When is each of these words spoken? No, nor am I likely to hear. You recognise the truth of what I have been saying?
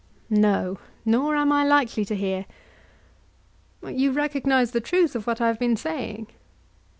No, 0.31 0.79
nor 1.05 1.35
am 1.35 1.51
I 1.51 1.63
likely 1.63 2.05
to 2.05 2.15
hear. 2.15 2.47
You 3.85 4.11
recognise 4.11 4.71
the 4.71 4.81
truth 4.81 5.15
of 5.15 5.27
what 5.27 5.39
I 5.39 5.45
have 5.45 5.59
been 5.59 5.77
saying? 5.77 6.25